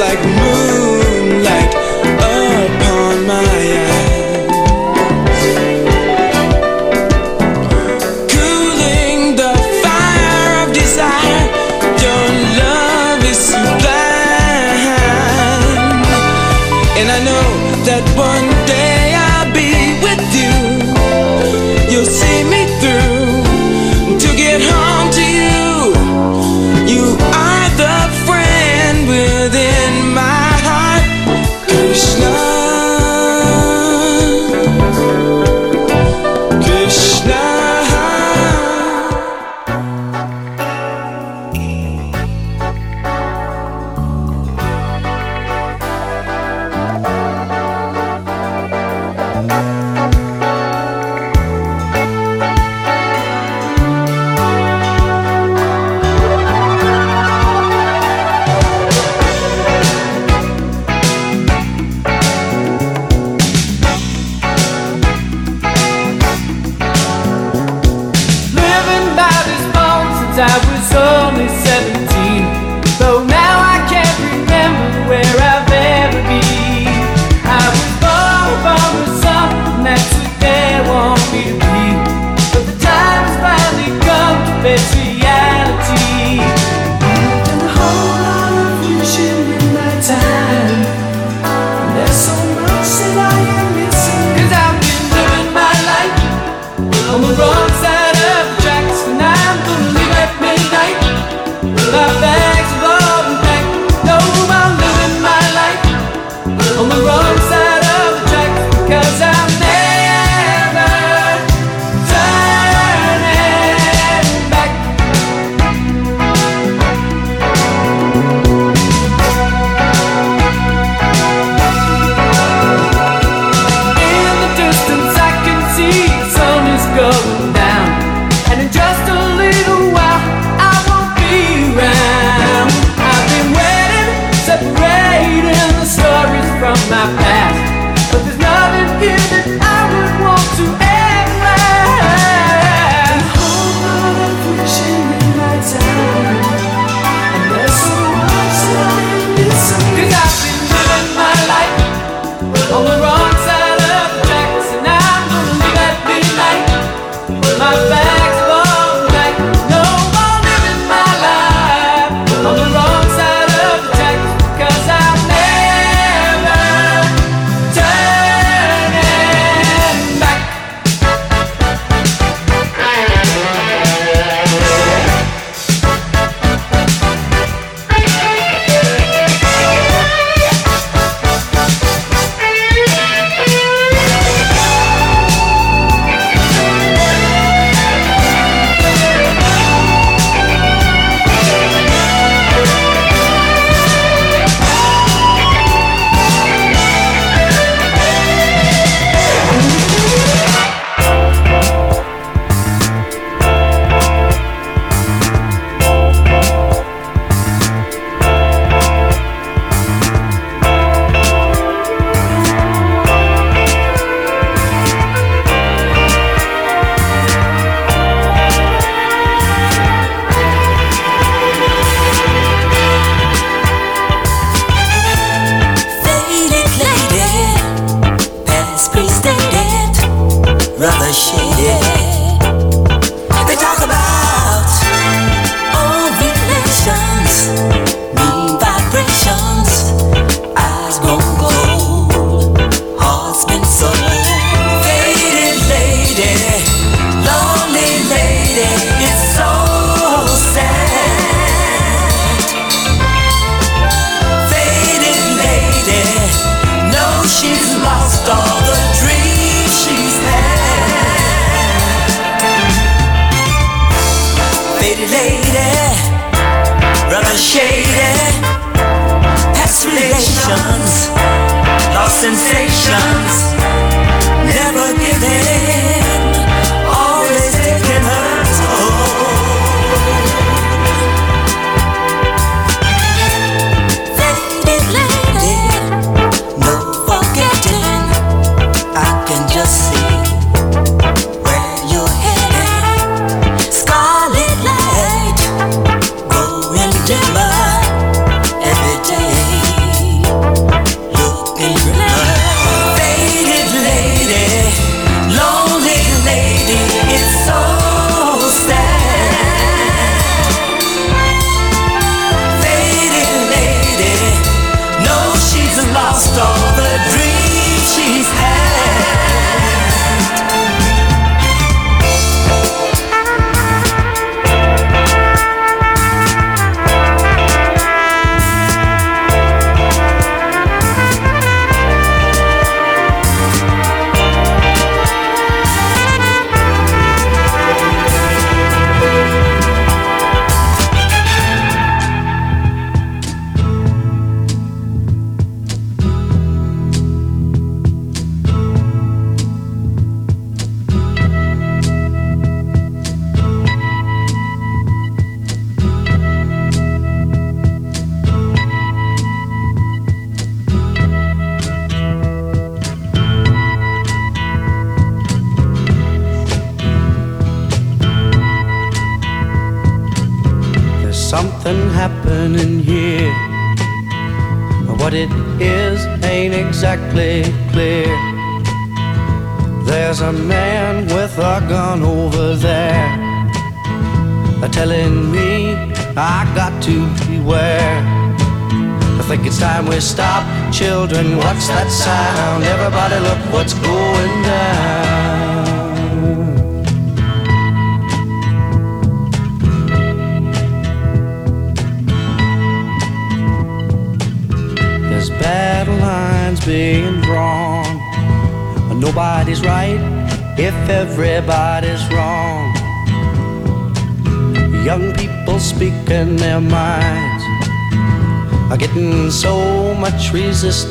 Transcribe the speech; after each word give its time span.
Like 0.00 0.49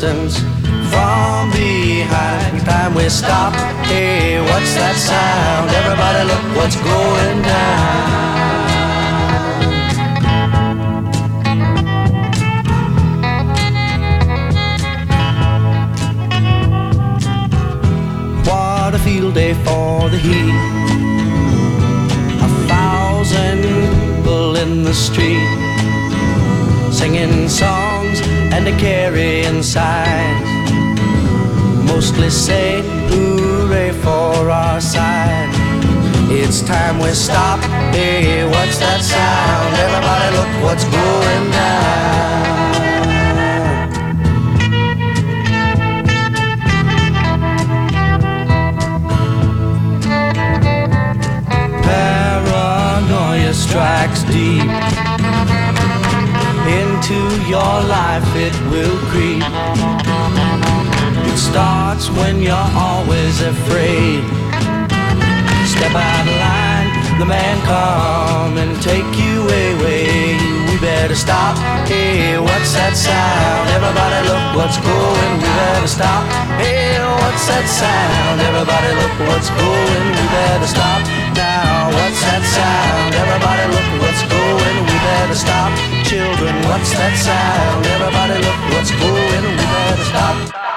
resistance 0.01 0.38
Mostly 32.19 32.29
say 32.31 32.81
hooray 33.07 33.91
for 33.91 34.51
our 34.51 34.81
side. 34.81 35.49
It's 36.29 36.61
time 36.61 36.99
we 36.99 37.11
stop. 37.11 37.78
Come 67.69 68.57
and 68.57 68.73
take 68.81 69.11
you 69.13 69.45
away. 69.45 70.41
We 70.67 70.75
better 70.81 71.13
stop. 71.13 71.53
Hey, 71.85 72.41
what's 72.41 72.73
that 72.73 72.97
sound? 72.97 73.69
Everybody 73.77 74.19
look 74.25 74.45
what's 74.57 74.77
going. 74.81 75.31
We 75.37 75.49
better 75.61 75.91
stop. 75.97 76.25
Hey, 76.57 76.97
what's 77.21 77.45
that 77.45 77.65
sound? 77.69 78.41
Everybody 78.49 78.89
look 78.97 79.15
what's 79.29 79.49
going. 79.53 80.05
We 80.17 80.25
better 80.33 80.69
stop 80.75 81.01
now. 81.37 81.93
What's 81.93 82.21
that 82.25 82.43
sound? 82.57 83.11
Everybody 83.13 83.65
look 83.75 83.89
what's 84.01 84.23
going. 84.25 84.77
We 84.89 84.95
better 85.05 85.37
stop 85.37 85.71
children, 86.09 86.55
what's 86.65 86.89
that 86.97 87.13
sound? 87.21 87.85
Everybody 87.85 88.41
look 88.41 88.59
what's 88.73 88.89
going, 88.97 89.43
we 89.45 89.55
better 89.61 90.05
stop. 90.09 90.68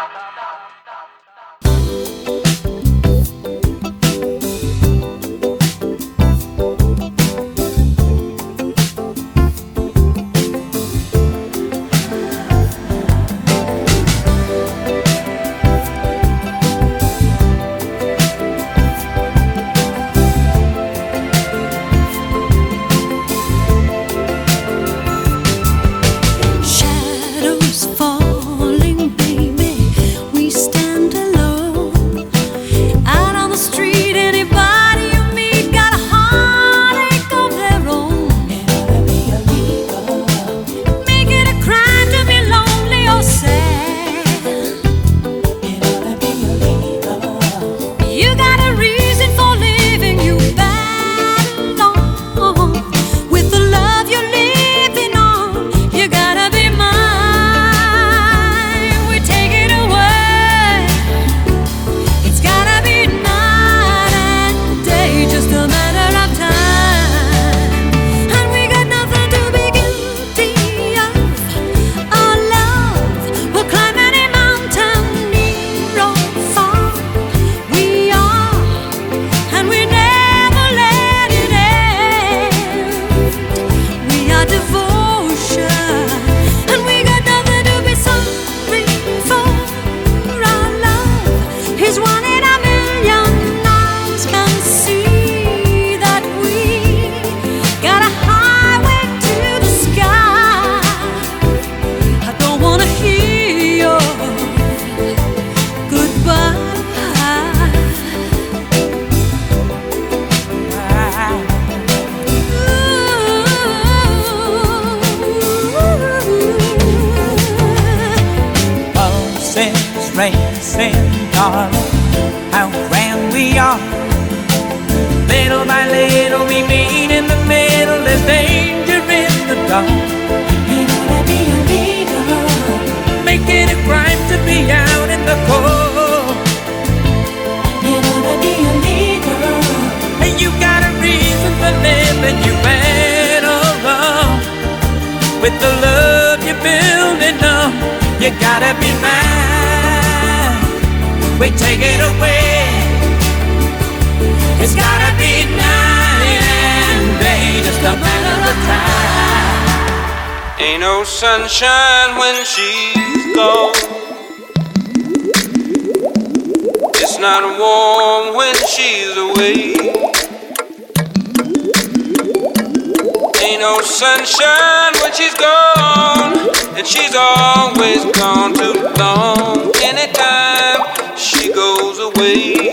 and 176.83 176.88
she's 176.88 177.14
always 177.14 178.05
gone 178.07 178.53
too 178.55 178.73
long. 178.99 179.71
Anytime 179.85 181.16
she 181.16 181.53
goes 181.53 182.01
away, 182.01 182.73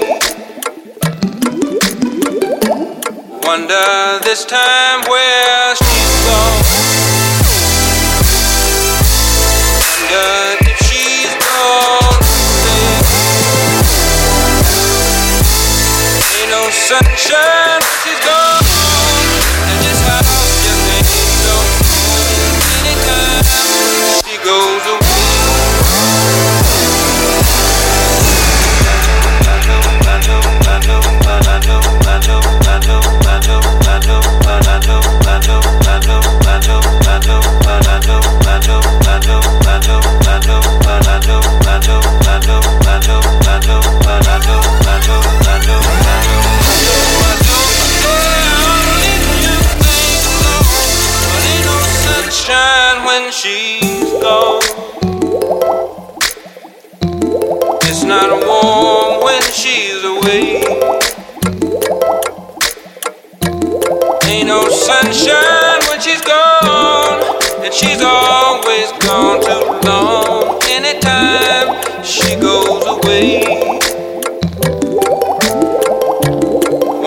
wonder 3.43 4.19
this 4.23 4.45
time 4.45 5.03
where. 5.07 5.18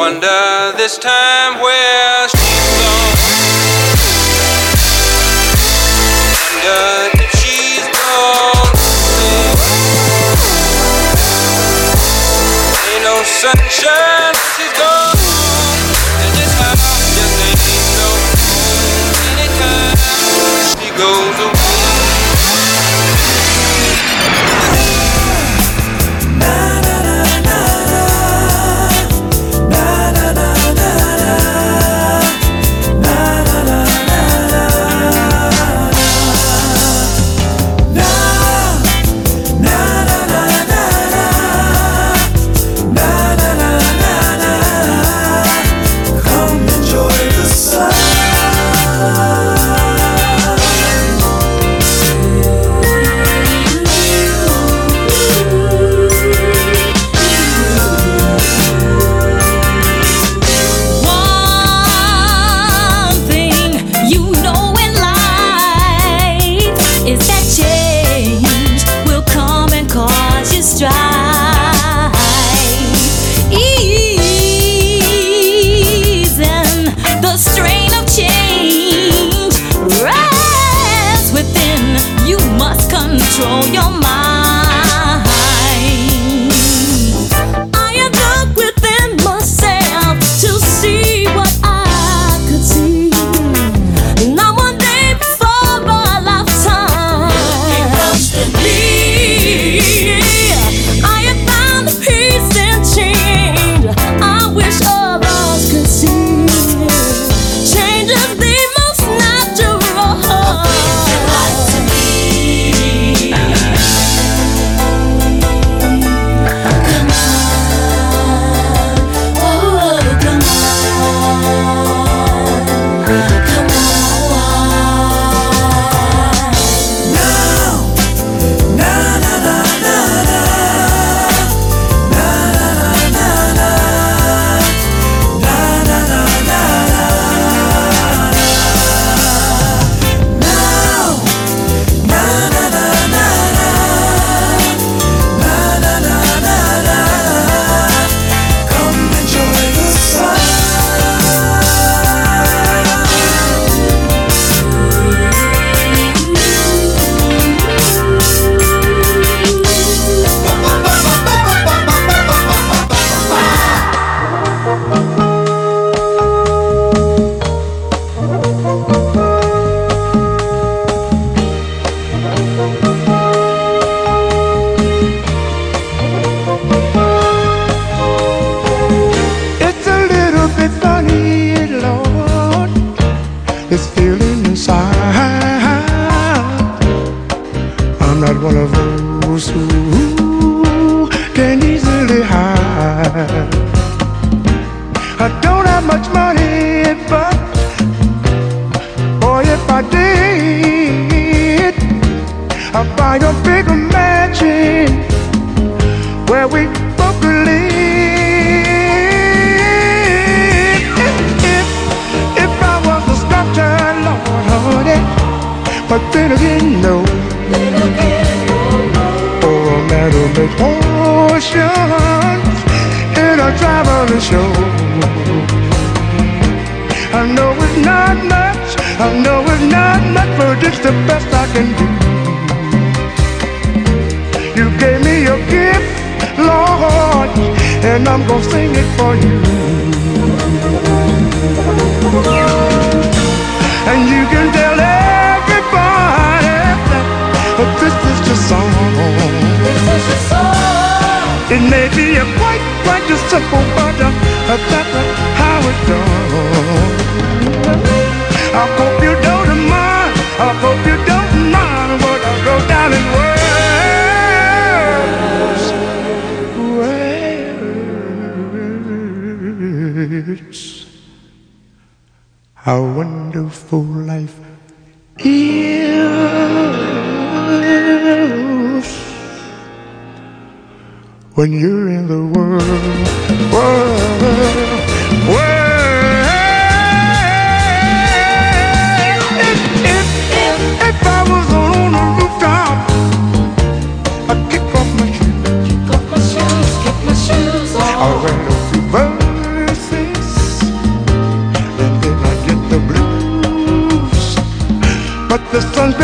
wonder 0.03 0.73
this 0.77 0.99
time 0.99 1.61
where 1.63 2.29
she's 2.29 2.67
gone. 2.83 3.19
Wonder 6.43 7.23
if 7.23 7.31
she's 7.39 7.87
gone. 8.03 8.71
Ain't 12.91 13.05
no 13.05 13.17
sunshine, 13.23 14.35
she's. 14.57 14.75
And 16.23 16.33
just 16.35 16.55
anytime 19.31 19.99
she 20.83 20.91
goes 20.99 21.39
away. 21.47 21.62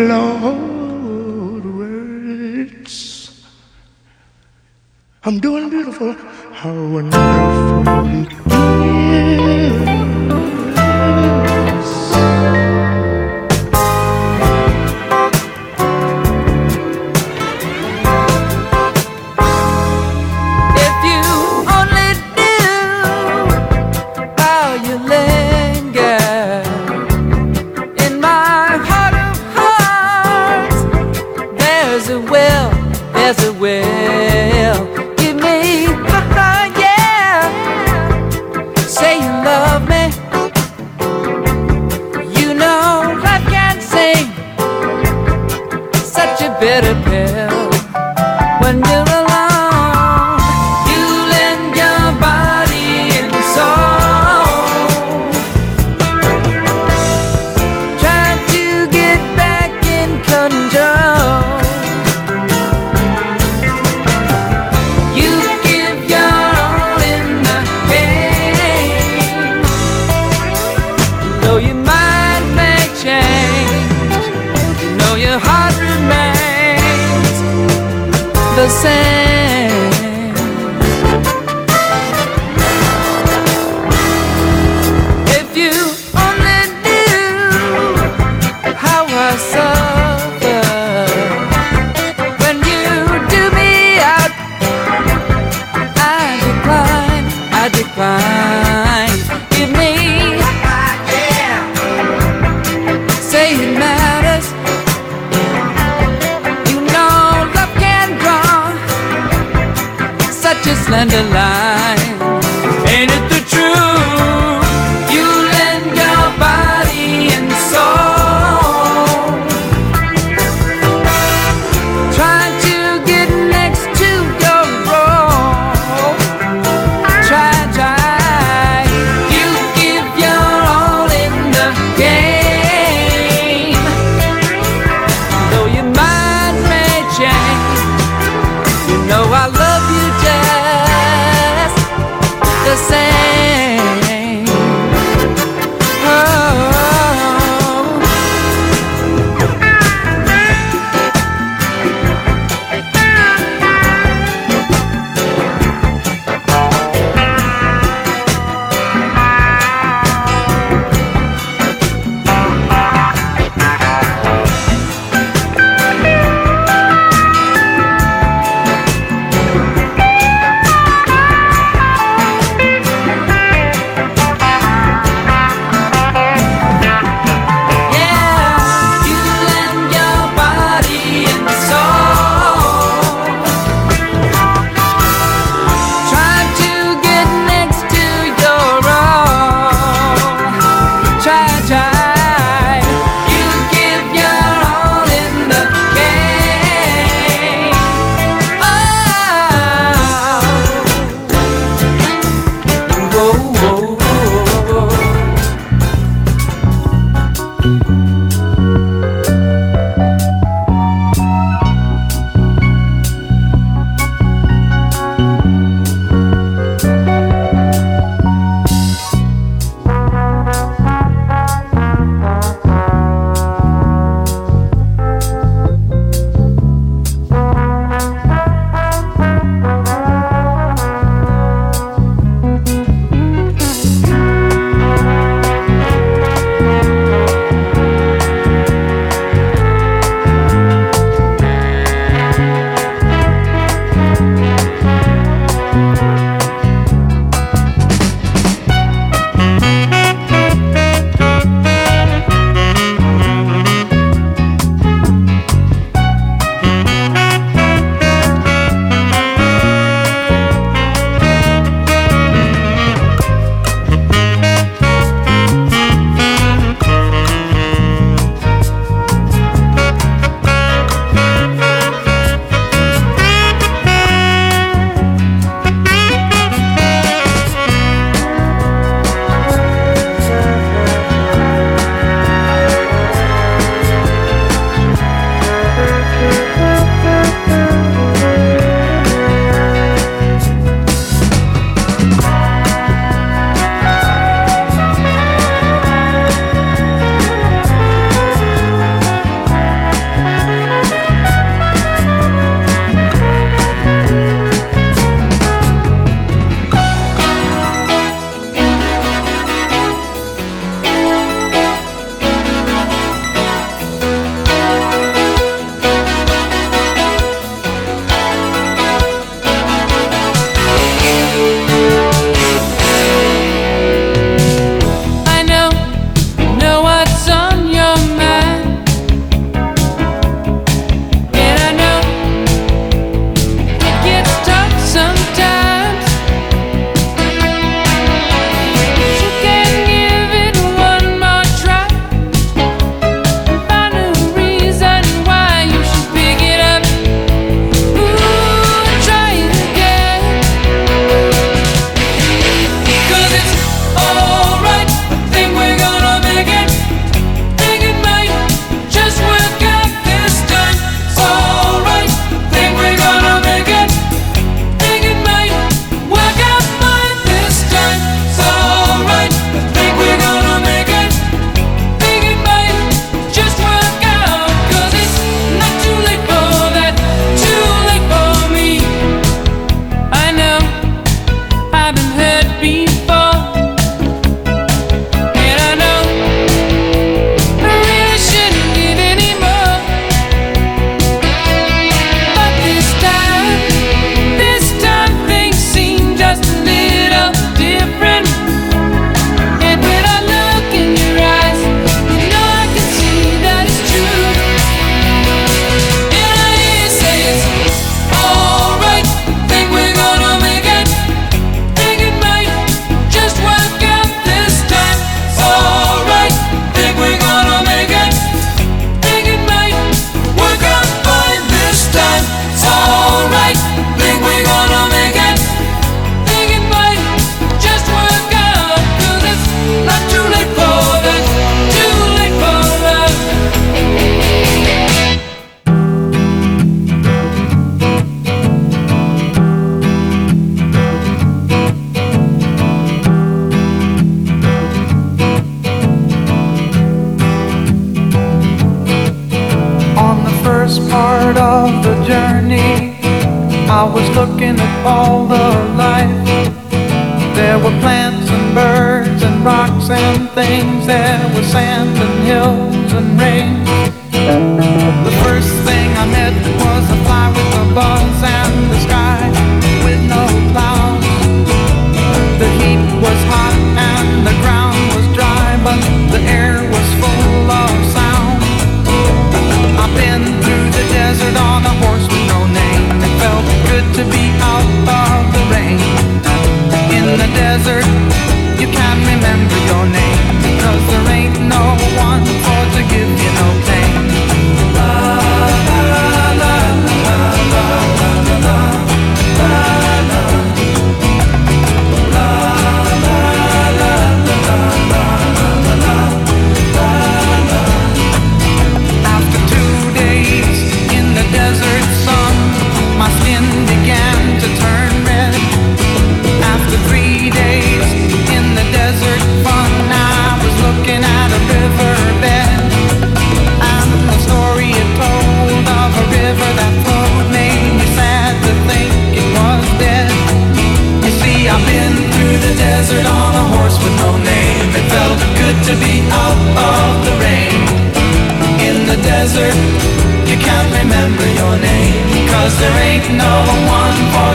close. 0.05 0.26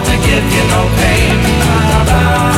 To 0.01 0.17
give 0.27 0.47
you 0.55 0.65
no 0.69 0.83
pain 0.97 2.52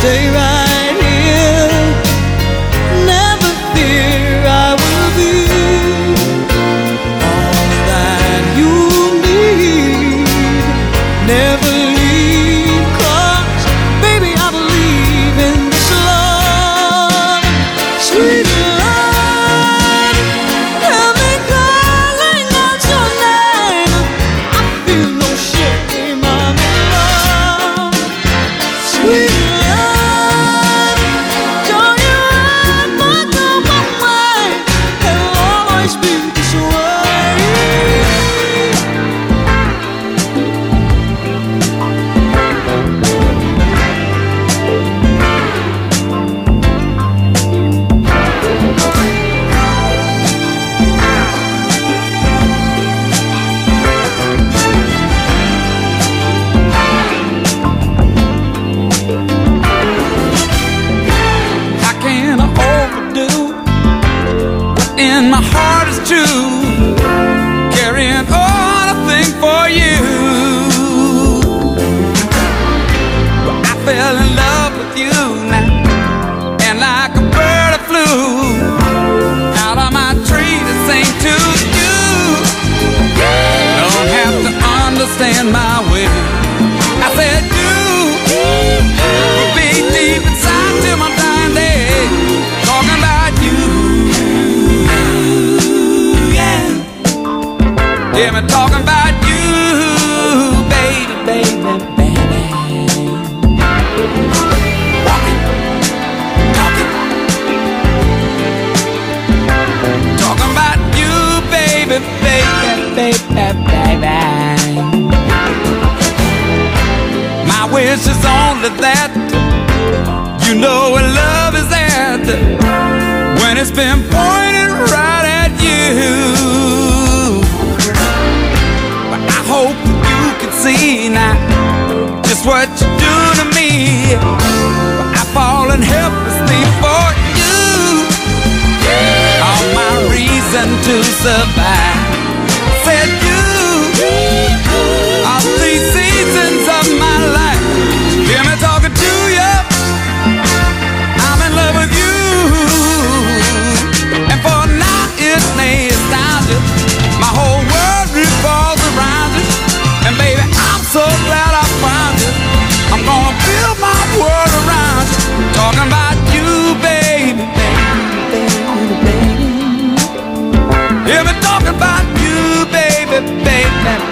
stay 0.00 0.30
right 0.30 0.57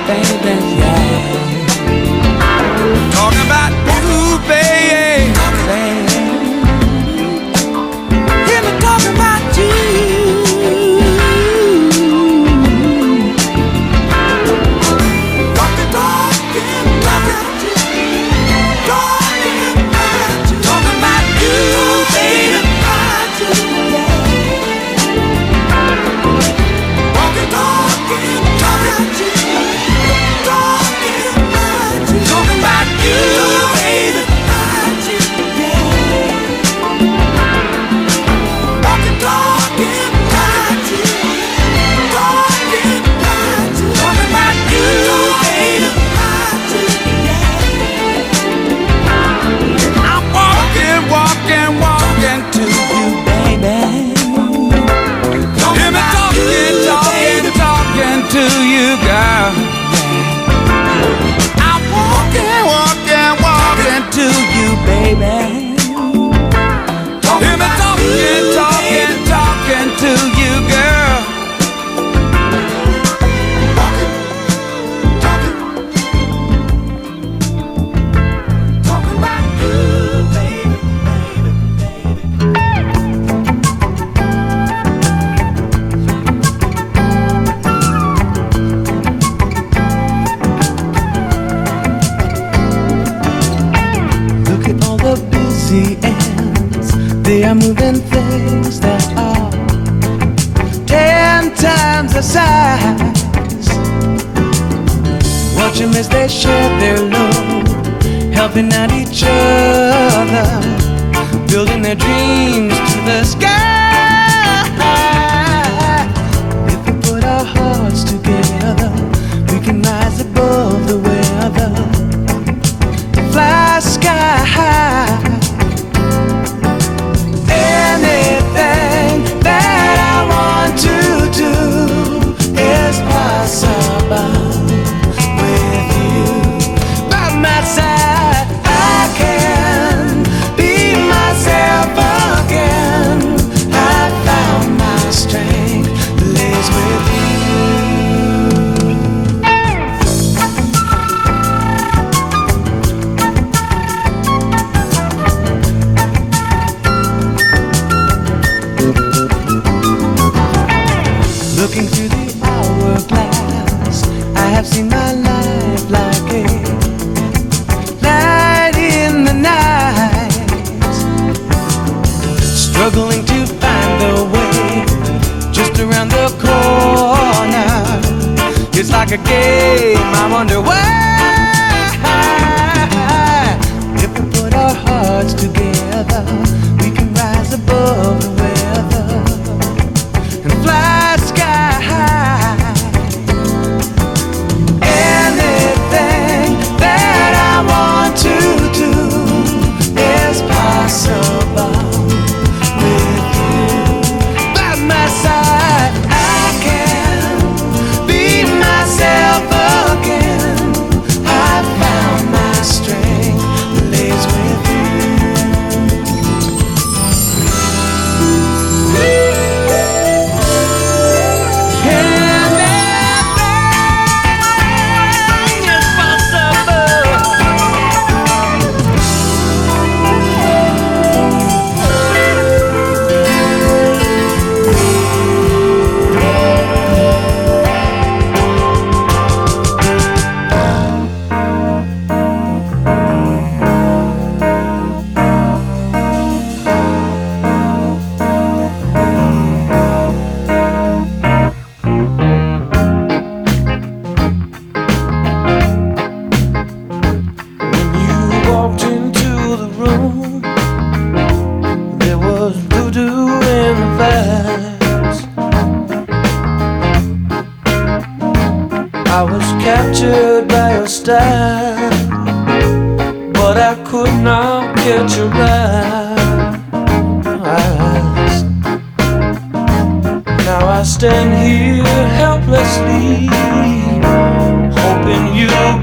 Walking 0.08 0.75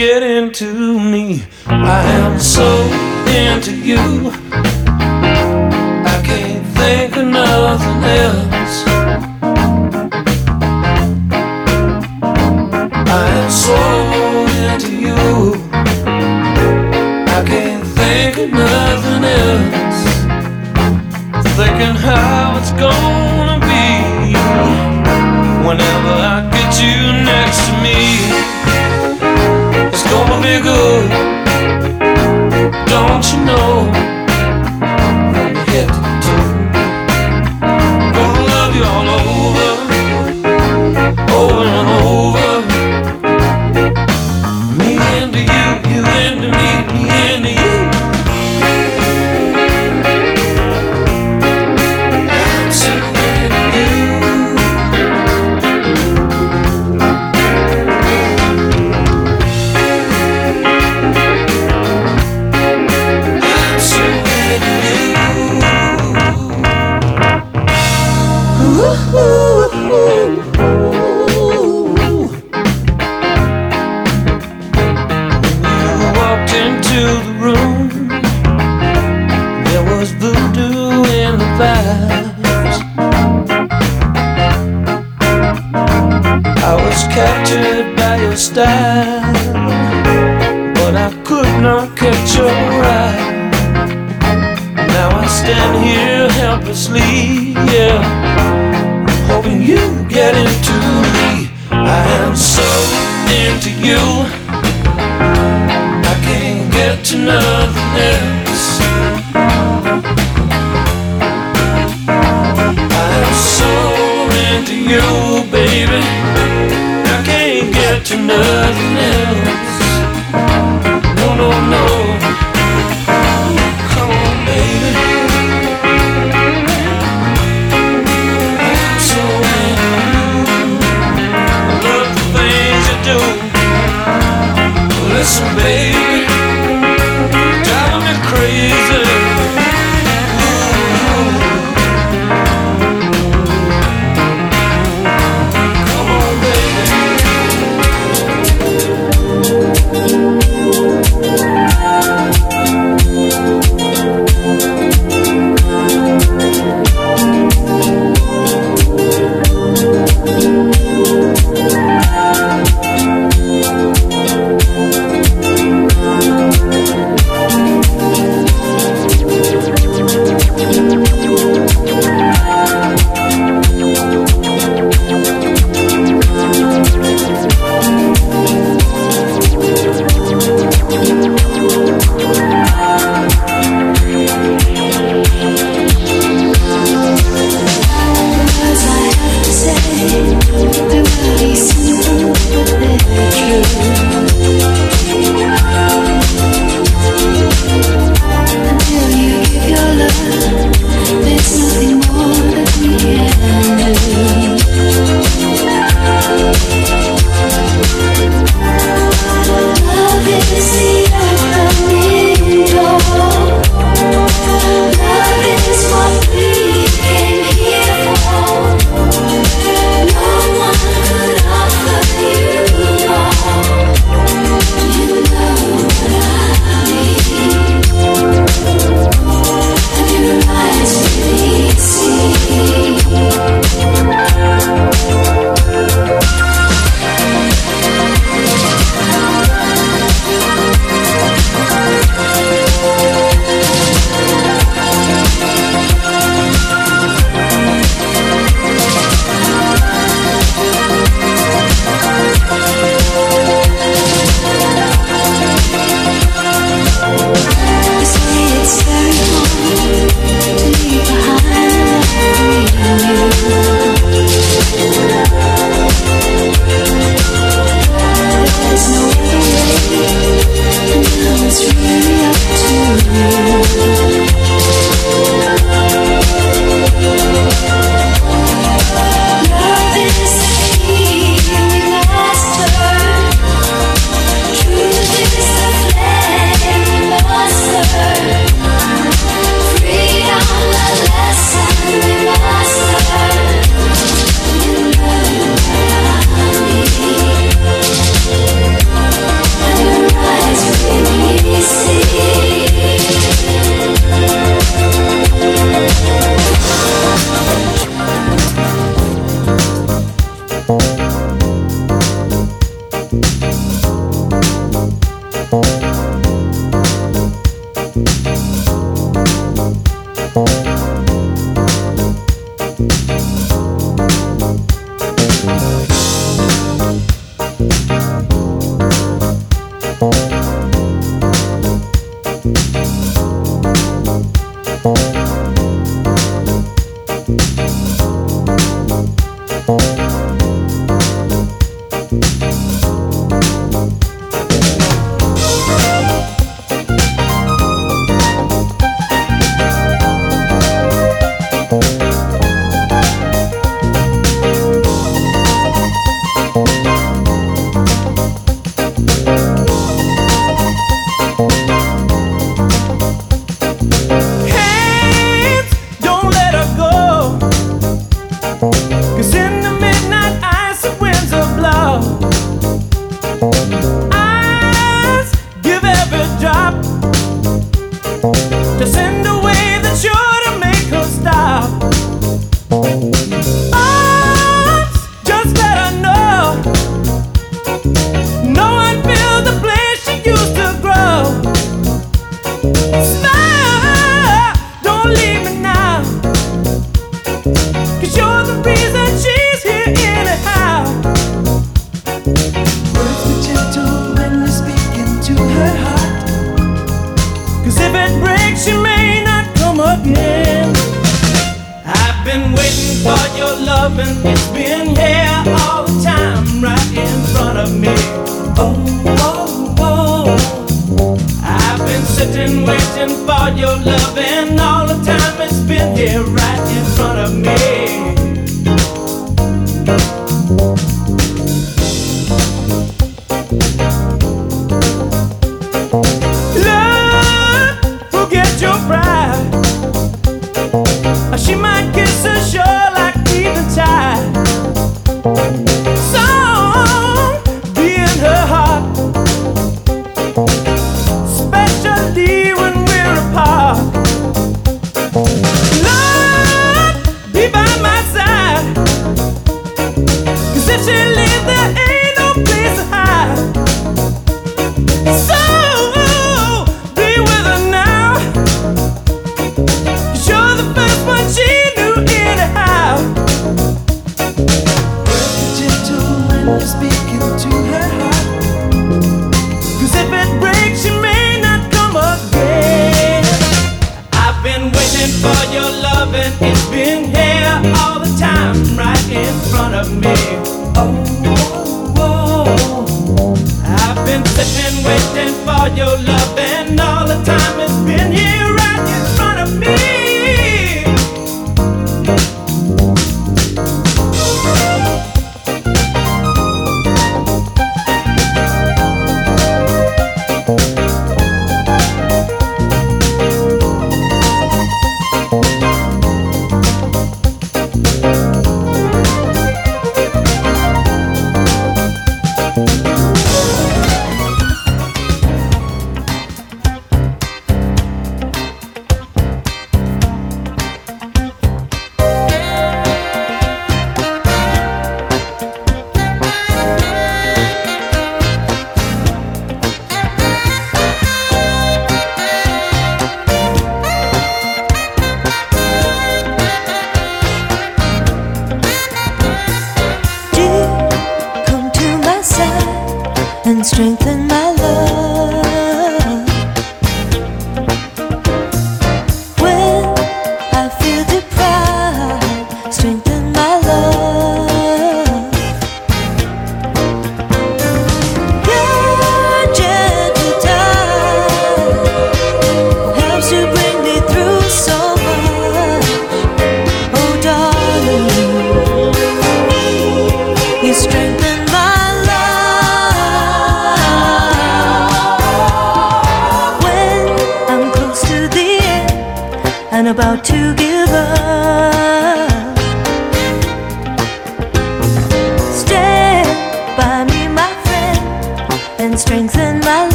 get 0.00 0.22
into 0.22 0.98
me. 0.98 1.44
I 1.66 2.00
am 2.20 2.40
so 2.40 2.66
into 3.28 3.76
you. 3.76 4.30
I 6.14 6.22
can't 6.24 6.66
think 6.78 7.18
of 7.18 7.26
nothing 7.26 8.02
else. 8.22 8.76
I 13.18 13.24
am 13.40 13.50
so 13.50 13.76
into 14.68 14.90
you. 15.06 15.20
I 17.36 17.44
can't 17.46 17.86
think 17.98 18.38
of 18.38 18.50
nothing 18.52 19.24
else. 19.44 20.00
Thinking 21.58 21.96
how. 22.06 22.39
you 33.32 33.44
know. 33.44 33.99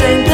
You 0.00 0.33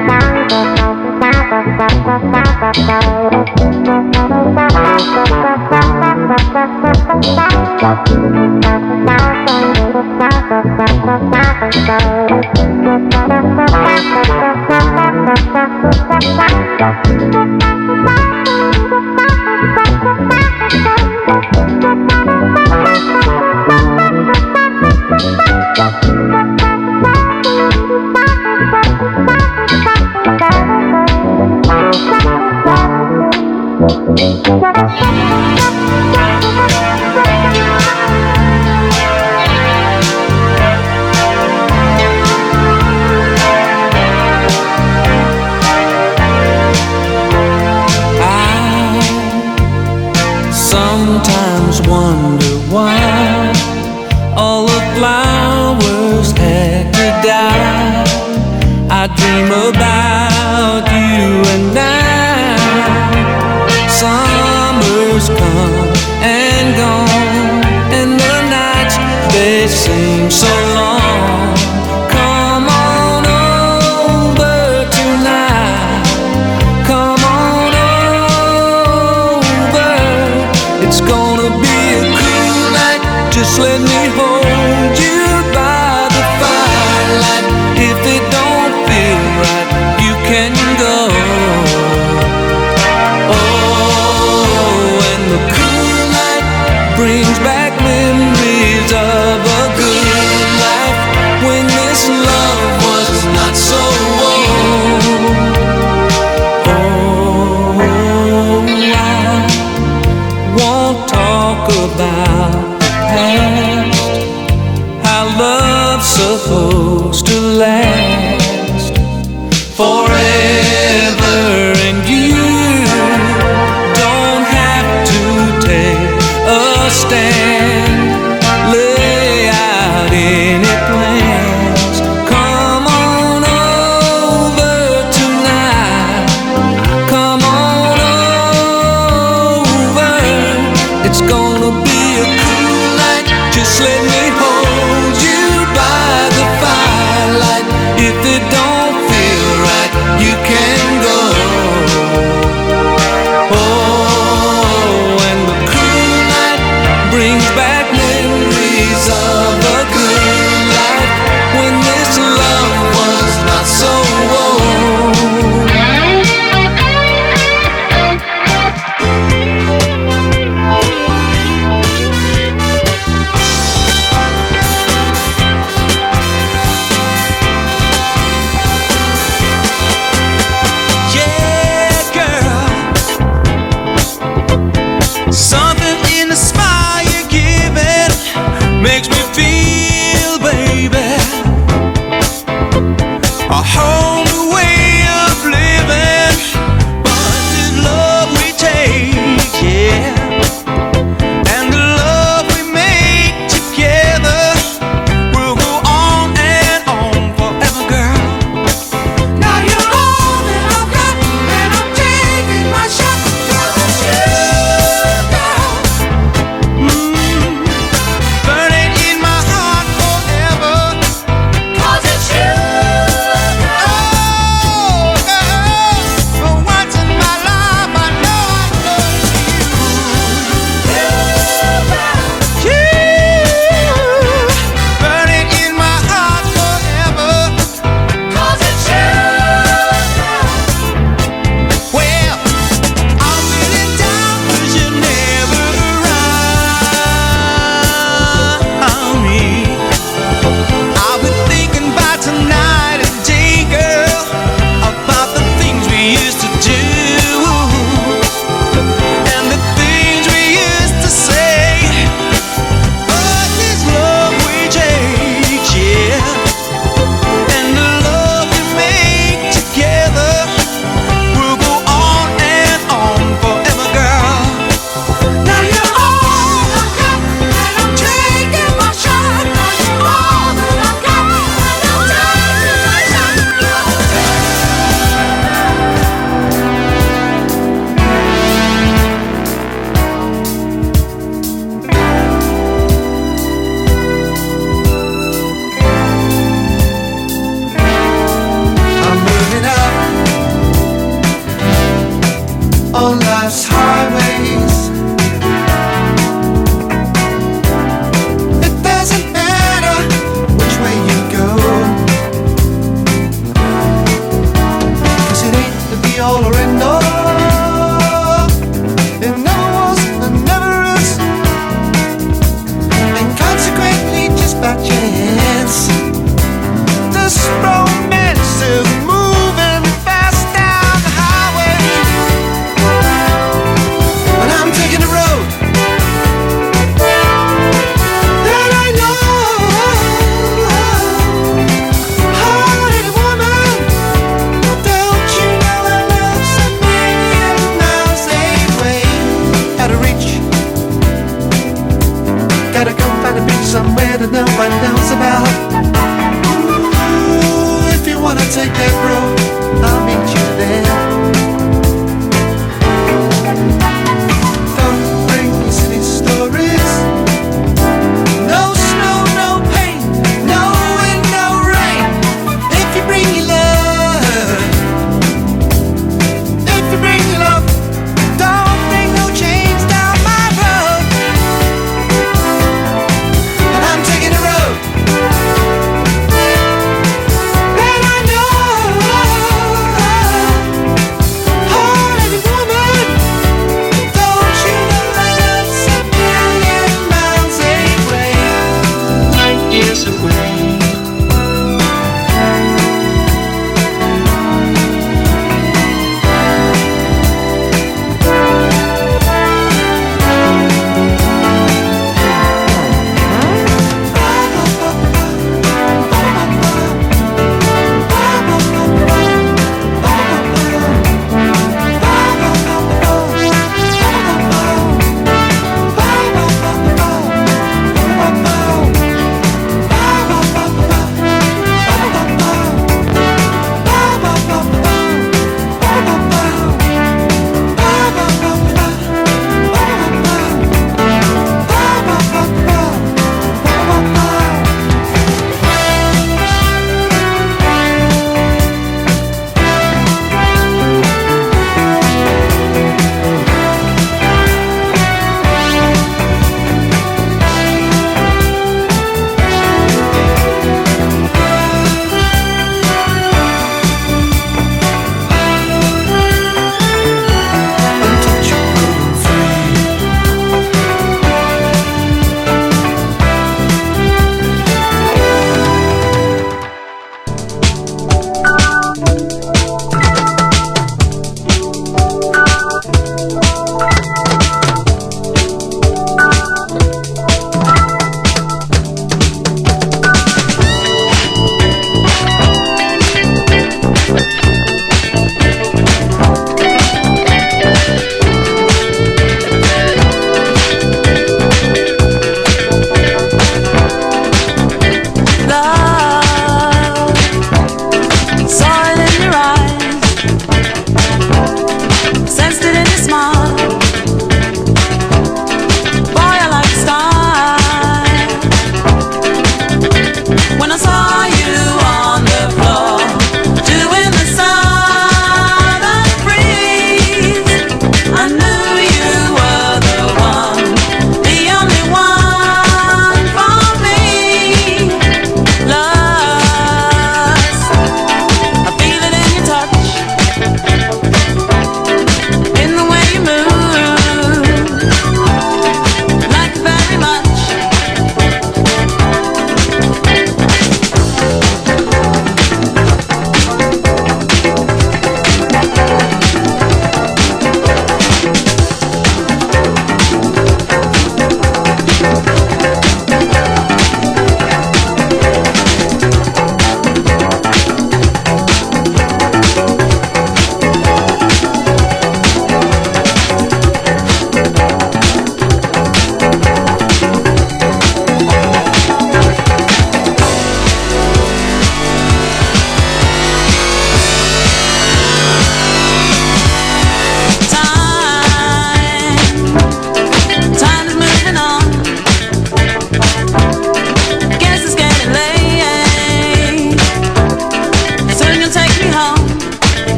It's 141.11 141.19
gonna 141.19 141.71
be 141.83 142.01
a 142.23 142.25
cool 142.39 142.95
night. 142.95 143.27
Just 143.51 143.81
let 143.81 144.01
me 144.13 144.23
hold 144.39 145.15
you 145.19 145.43
by 145.75 146.29
the 146.37 146.45
firelight. 146.63 147.67
If 147.99 148.15
it 148.35 148.49
don't 148.49 148.70